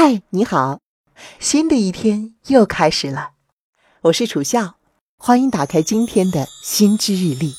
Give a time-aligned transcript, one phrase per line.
[0.00, 0.78] 嗨，你好，
[1.40, 3.30] 新的一天又开始了，
[4.02, 4.76] 我是楚笑，
[5.18, 7.52] 欢迎打开今天的心知日历。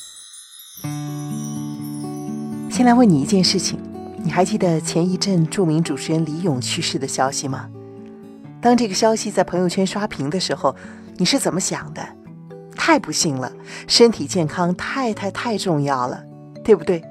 [2.70, 3.78] 先来问你一件事情，
[4.24, 7.68] 你还记得前一阵著名主持人李咏去世的消息吗？
[8.62, 10.74] 当这个消息在朋友圈刷屏的时候，
[11.18, 12.02] 你是怎么想的？
[12.74, 13.52] 太不幸了，
[13.86, 16.24] 身体健康太太太重要了，
[16.64, 17.04] 对不对？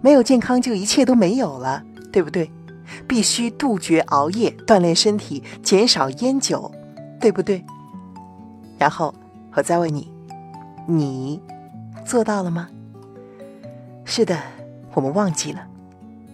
[0.00, 2.50] 没有健康就一切都没有了，对不对？
[3.12, 6.72] 必须杜绝熬夜，锻炼身体，减少烟酒，
[7.20, 7.62] 对不对？
[8.78, 9.14] 然后
[9.54, 10.10] 我再问你，
[10.86, 11.38] 你
[12.06, 12.70] 做到了吗？
[14.06, 14.38] 是的，
[14.94, 15.60] 我们忘记了。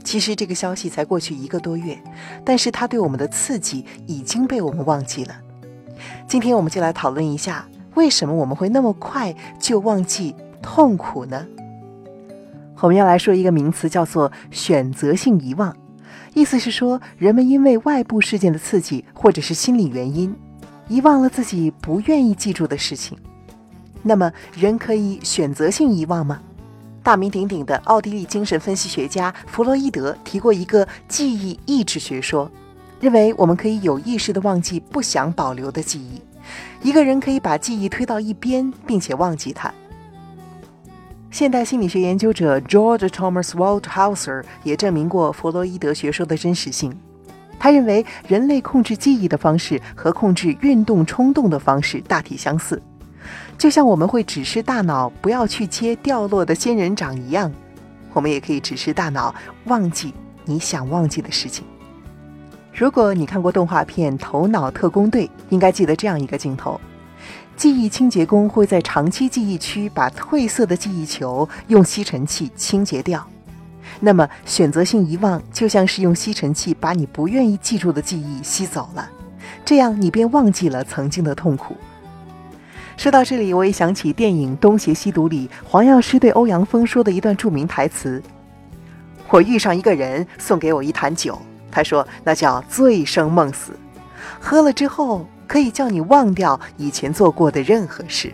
[0.05, 1.99] 其实这个消息才过去一个多月，
[2.45, 5.35] 但是它对我们的刺激已经被我们忘记了。
[6.29, 7.67] 今天我们就来讨论一下，
[7.97, 11.45] 为什么我们会那么快就忘记痛苦呢？
[12.79, 15.77] 我们要来说一个名词，叫做选择性遗忘。
[16.39, 20.33] 意思是说，人们因为外部事件的刺激，或者是心理原因，
[20.87, 23.19] 遗忘了自己不愿意记住的事情。
[24.05, 26.41] 那么，人可以选择性遗忘吗？
[27.03, 32.49] 大名鼎鼎的奥地利精神分析学家弗洛伊德提过一个记忆抑制学说，
[33.01, 36.23] 认为我们可以有意识地忘记不想保留的记忆。
[36.89, 39.75] 一个人可以把记忆推到一边，并且忘记它。
[41.31, 46.97] 现代心理学研究者 George Thomas Waldhauser 也证明过弗洛伊德学说的真实性。
[47.59, 52.81] 他认为，人类控制记忆的方式和控制运动冲动的方式大体相似，
[53.59, 57.53] 就像我们会指示大脑不要去接掉落的仙人掌一样，
[58.15, 59.35] 我们也可以指示大脑
[59.65, 61.67] 忘记你想忘记的事情。
[62.73, 66.81] 如果你看过动画片《头脑特工队》，应该记得这样一个镜头。
[67.57, 73.27] 记忆清洁工会在长期记忆区把褪色的记忆球用吸尘器清洁掉。
[73.99, 79.09] 那么，选择性遗忘就像是用吸尘器把你不愿意记住的记忆吸走了，
[79.65, 81.77] 这样你便忘记了曾经的痛苦。
[82.97, 88.23] 说到这里，我也想起电影《东邪西毒》里黄药师对欧阳锋说的一段著名台词
[89.31, 91.37] ：“我遇上一个人，送给我一坛酒，
[91.71, 93.73] 他说那叫醉生梦死，
[94.39, 98.33] 喝了之后。”可以叫你忘掉以前做过的任何事，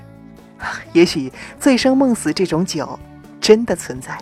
[0.92, 2.98] 也许醉生梦死这种酒
[3.40, 4.18] 真的存在。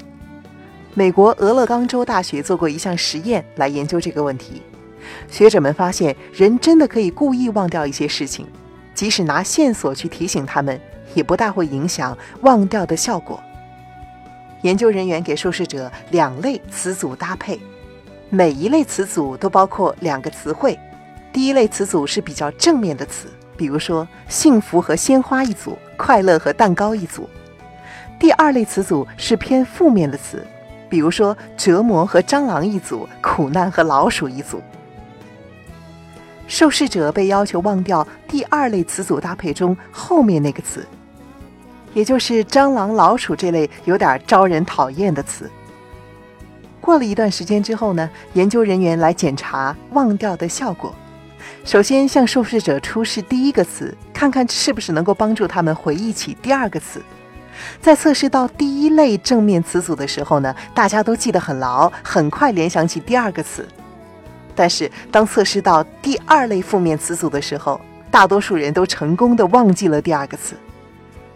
[0.95, 4.61] 美国俄勒冈州大学做过一项实验来研究这个问题，
[5.31, 8.47] 学者们发现人真的可以故意忘掉一些事情，
[8.95, 10.79] 即使拿线索去提醒他们，
[11.15, 13.43] 也不大会影响忘掉的效果。
[14.61, 17.59] 研究人员给受试者两类词组搭配，
[18.29, 20.79] 每一类词组都包括两个词汇。
[21.33, 23.27] 第一类词组是比较正面的词，
[23.57, 27.29] 比如说幸福和鲜花一组，快乐和蛋糕一组。
[28.19, 30.47] 第二类词组是偏负面的词，
[30.91, 34.61] 比如说折磨和蟑螂一组，苦难和老鼠一组。
[36.47, 40.87] 受试者被要求忘掉第二类词组搭配中后面那个词，
[41.95, 45.51] 也就是蟑螂、老鼠这类有点招人讨厌的词。
[46.79, 50.95] 过了一段时间之后呢，研究人员来检查忘掉的效果。
[51.65, 57.01] 首先向受试者出示第一个词，看看是不是能够帮助他们回忆起第二个词。
[57.81, 63.67] 在测试到第一类正面词组的时候呢，大家都记得很牢，很快联想起第二个词。
[64.55, 70.57] 但是当测试到第二类负面词组的时候，大多数人都成功的忘记了第二个词。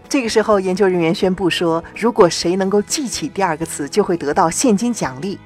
[0.08, 5.38] 这个时候，研究人员宣布说，如果谁能够记起第二个词，就会得到现金奖励。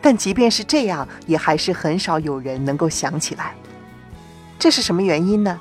[0.00, 3.54] 但即便是这样，也还是很少有人能够想起来。
[4.64, 5.60] 这是什么原因呢？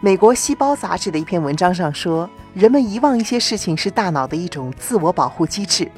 [0.00, 5.90] 美国细胞杂志的一篇文章上说，人们遗忘一些事情是大脑的一种自我保护机制。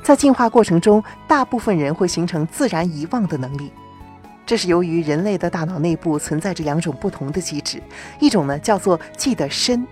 [0.00, 3.72] 在进化过程中，大部分人会形成自然遗忘的能力。
[4.46, 7.82] 这是由于人类的大脑内部存在着两种不同的机制，
[8.20, 9.84] 一种呢叫做记得深，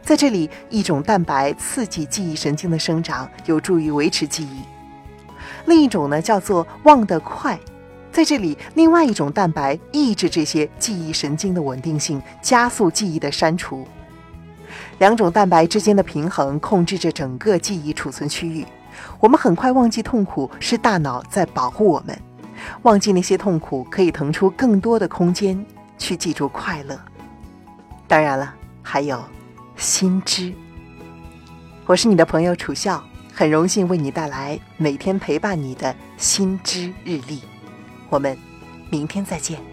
[0.00, 4.62] 在这里一种蛋白刺激记忆神经的生长，有助于维持记忆；
[5.66, 7.60] 另一种呢叫做忘得快。
[8.12, 13.88] 在这里，另外一种蛋白抑制这些记忆神经的稳定性，加速记忆的删除。
[14.98, 18.66] 两种蛋白之间的平衡控制着整个记忆储存区域。
[19.18, 22.16] 我们很快忘记痛苦，是大脑在保护我们。
[22.82, 25.64] 忘记那些痛苦，可以腾出更多的空间
[25.96, 27.00] 去记住快乐。
[28.06, 29.24] 当然了，还有
[29.76, 30.52] 心知。
[31.86, 37.42] 我是你的朋友楚笑，很荣幸为你带来每天陪伴你的心知日历。
[38.12, 38.36] 我们
[38.90, 39.71] 明天再见。